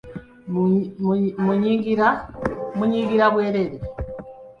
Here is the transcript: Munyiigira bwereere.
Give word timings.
Munyiigira 1.45 3.25
bwereere. 3.33 3.77